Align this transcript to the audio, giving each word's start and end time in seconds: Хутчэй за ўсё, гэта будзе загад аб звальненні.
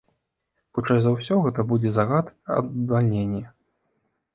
Хутчэй 0.77 0.99
за 1.03 1.11
ўсё, 1.17 1.39
гэта 1.49 1.67
будзе 1.75 1.95
загад 2.01 2.35
аб 2.59 2.77
звальненні. 2.83 3.49